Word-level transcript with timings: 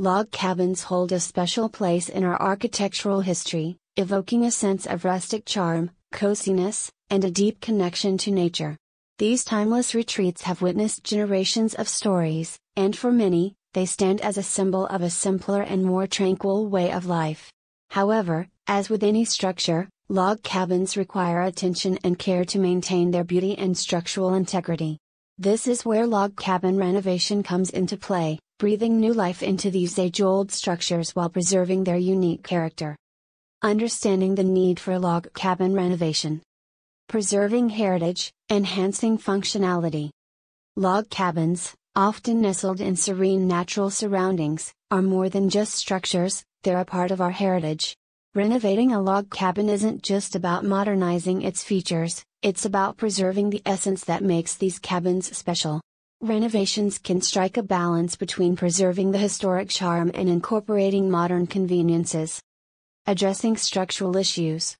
Log 0.00 0.30
cabins 0.30 0.84
hold 0.84 1.12
a 1.12 1.20
special 1.20 1.68
place 1.68 2.08
in 2.08 2.24
our 2.24 2.40
architectural 2.40 3.20
history, 3.20 3.76
evoking 3.98 4.46
a 4.46 4.50
sense 4.50 4.86
of 4.86 5.04
rustic 5.04 5.44
charm, 5.44 5.90
coziness, 6.10 6.90
and 7.10 7.22
a 7.22 7.30
deep 7.30 7.60
connection 7.60 8.16
to 8.16 8.30
nature. 8.30 8.78
These 9.18 9.44
timeless 9.44 9.94
retreats 9.94 10.40
have 10.40 10.62
witnessed 10.62 11.04
generations 11.04 11.74
of 11.74 11.86
stories, 11.86 12.58
and 12.76 12.96
for 12.96 13.12
many, 13.12 13.56
they 13.74 13.84
stand 13.84 14.22
as 14.22 14.38
a 14.38 14.42
symbol 14.42 14.86
of 14.86 15.02
a 15.02 15.10
simpler 15.10 15.60
and 15.60 15.84
more 15.84 16.06
tranquil 16.06 16.66
way 16.68 16.90
of 16.90 17.04
life. 17.04 17.52
However, 17.90 18.48
as 18.66 18.88
with 18.88 19.02
any 19.02 19.26
structure, 19.26 19.86
log 20.08 20.42
cabins 20.42 20.96
require 20.96 21.42
attention 21.42 21.98
and 22.04 22.18
care 22.18 22.46
to 22.46 22.58
maintain 22.58 23.10
their 23.10 23.22
beauty 23.22 23.54
and 23.58 23.76
structural 23.76 24.32
integrity. 24.32 24.96
This 25.36 25.66
is 25.66 25.84
where 25.84 26.06
log 26.06 26.38
cabin 26.38 26.78
renovation 26.78 27.42
comes 27.42 27.68
into 27.68 27.98
play, 27.98 28.38
breathing 28.60 29.00
new 29.00 29.14
life 29.14 29.42
into 29.42 29.70
these 29.70 29.98
age 29.98 30.20
old 30.20 30.52
structures 30.52 31.16
while 31.16 31.30
preserving 31.30 31.82
their 31.82 31.96
unique 31.96 32.42
character. 32.42 32.94
Understanding 33.62 34.34
the 34.34 34.44
need 34.44 34.78
for 34.78 34.98
log 34.98 35.32
cabin 35.32 35.72
renovation. 35.72 36.42
Preserving 37.08 37.70
heritage, 37.70 38.30
enhancing 38.50 39.16
functionality. 39.16 40.10
Log 40.76 41.08
cabins, 41.08 41.74
often 41.96 42.42
nestled 42.42 42.82
in 42.82 42.96
serene 42.96 43.48
natural 43.48 43.88
surroundings, 43.88 44.74
are 44.90 45.00
more 45.00 45.30
than 45.30 45.48
just 45.48 45.72
structures, 45.74 46.44
they're 46.62 46.80
a 46.80 46.84
part 46.84 47.10
of 47.10 47.22
our 47.22 47.30
heritage. 47.30 47.96
Renovating 48.34 48.92
a 48.92 49.00
log 49.00 49.30
cabin 49.30 49.70
isn't 49.70 50.02
just 50.02 50.36
about 50.36 50.66
modernizing 50.66 51.40
its 51.40 51.64
features, 51.64 52.22
it's 52.42 52.66
about 52.66 52.98
preserving 52.98 53.48
the 53.48 53.62
essence 53.64 54.04
that 54.04 54.22
makes 54.22 54.56
these 54.56 54.78
cabins 54.78 55.34
special. 55.34 55.80
Renovations 56.22 56.98
can 56.98 57.22
strike 57.22 57.56
a 57.56 57.62
balance 57.62 58.14
between 58.14 58.54
preserving 58.54 59.10
the 59.10 59.16
historic 59.16 59.70
charm 59.70 60.10
and 60.12 60.28
incorporating 60.28 61.10
modern 61.10 61.46
conveniences. 61.46 62.42
Addressing 63.06 63.56
structural 63.56 64.14
issues. 64.18 64.76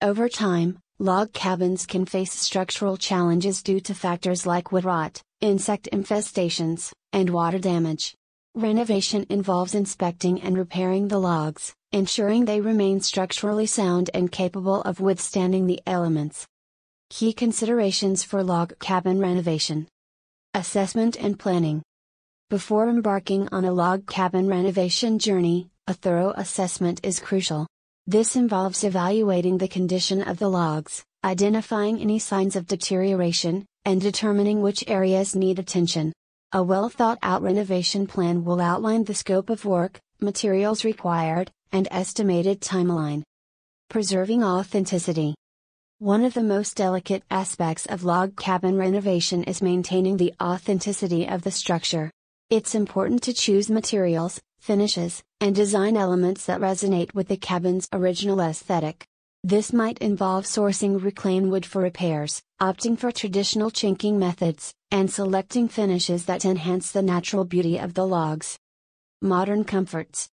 Over 0.00 0.26
time, 0.30 0.78
log 0.98 1.34
cabins 1.34 1.84
can 1.84 2.06
face 2.06 2.32
structural 2.32 2.96
challenges 2.96 3.62
due 3.62 3.80
to 3.80 3.94
factors 3.94 4.46
like 4.46 4.72
wood 4.72 4.86
rot, 4.86 5.20
insect 5.42 5.86
infestations, 5.92 6.92
and 7.12 7.28
water 7.28 7.58
damage. 7.58 8.14
Renovation 8.54 9.26
involves 9.28 9.74
inspecting 9.74 10.40
and 10.40 10.56
repairing 10.56 11.08
the 11.08 11.20
logs, 11.20 11.74
ensuring 11.92 12.46
they 12.46 12.62
remain 12.62 13.02
structurally 13.02 13.66
sound 13.66 14.08
and 14.14 14.32
capable 14.32 14.80
of 14.80 14.98
withstanding 14.98 15.66
the 15.66 15.82
elements. 15.86 16.46
Key 17.10 17.34
considerations 17.34 18.24
for 18.24 18.42
log 18.42 18.78
cabin 18.78 19.20
renovation 19.20 19.86
Assessment 20.54 21.16
and 21.16 21.38
planning. 21.38 21.80
Before 22.48 22.88
embarking 22.88 23.48
on 23.52 23.64
a 23.64 23.72
log 23.72 24.08
cabin 24.08 24.48
renovation 24.48 25.20
journey, 25.20 25.70
a 25.86 25.94
thorough 25.94 26.32
assessment 26.36 26.98
is 27.04 27.20
crucial. 27.20 27.68
This 28.08 28.34
involves 28.34 28.82
evaluating 28.82 29.58
the 29.58 29.68
condition 29.68 30.20
of 30.20 30.40
the 30.40 30.50
logs, 30.50 31.04
identifying 31.22 32.00
any 32.00 32.18
signs 32.18 32.56
of 32.56 32.66
deterioration, 32.66 33.64
and 33.84 34.00
determining 34.00 34.60
which 34.60 34.82
areas 34.88 35.36
need 35.36 35.60
attention. 35.60 36.12
A 36.50 36.60
well 36.60 36.88
thought 36.88 37.18
out 37.22 37.42
renovation 37.42 38.08
plan 38.08 38.44
will 38.44 38.60
outline 38.60 39.04
the 39.04 39.14
scope 39.14 39.50
of 39.50 39.64
work, 39.64 40.00
materials 40.20 40.84
required, 40.84 41.52
and 41.70 41.86
estimated 41.92 42.60
timeline. 42.60 43.22
Preserving 43.88 44.42
authenticity. 44.42 45.36
One 46.00 46.24
of 46.24 46.32
the 46.32 46.42
most 46.42 46.78
delicate 46.78 47.24
aspects 47.30 47.84
of 47.84 48.04
log 48.04 48.34
cabin 48.34 48.78
renovation 48.78 49.44
is 49.44 49.60
maintaining 49.60 50.16
the 50.16 50.32
authenticity 50.40 51.28
of 51.28 51.42
the 51.42 51.50
structure. 51.50 52.10
It's 52.48 52.74
important 52.74 53.22
to 53.24 53.34
choose 53.34 53.68
materials, 53.68 54.40
finishes, 54.60 55.22
and 55.42 55.54
design 55.54 55.98
elements 55.98 56.46
that 56.46 56.62
resonate 56.62 57.12
with 57.12 57.28
the 57.28 57.36
cabin's 57.36 57.86
original 57.92 58.40
aesthetic. 58.40 59.04
This 59.44 59.74
might 59.74 59.98
involve 59.98 60.46
sourcing 60.46 61.04
reclaimed 61.04 61.50
wood 61.50 61.66
for 61.66 61.82
repairs, 61.82 62.40
opting 62.62 62.98
for 62.98 63.12
traditional 63.12 63.70
chinking 63.70 64.18
methods, 64.18 64.72
and 64.90 65.10
selecting 65.10 65.68
finishes 65.68 66.24
that 66.24 66.46
enhance 66.46 66.92
the 66.92 67.02
natural 67.02 67.44
beauty 67.44 67.76
of 67.76 67.92
the 67.92 68.06
logs. 68.06 68.58
Modern 69.20 69.64
comforts. 69.64 70.30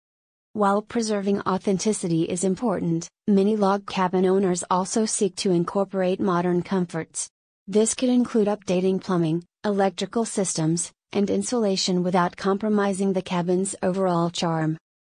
While 0.55 0.83
preserving 0.83 1.41
authenticity 1.47 2.25
is 2.25 2.43
important, 2.43 3.07
many 3.27 3.55
log 3.55 3.87
cabin 3.87 4.23
owners 4.23 4.63
also 4.69 5.03
seek 5.03 5.35
to 5.37 5.49
incorporate 5.49 6.19
modern 6.19 6.61
comforts. 6.61 7.27
This 7.65 7.95
could 7.95 8.09
include 8.09 8.47
updating 8.47 9.01
plumbing, 9.01 9.45
electrical 9.65 10.25
systems, 10.25 10.91
and 11.11 11.27
insulation 11.31 12.03
without 12.03 12.37
compromising 12.37 13.13
the 13.13 13.21
cabin's 13.23 13.75
overall 13.81 14.29
charm. 14.29 14.77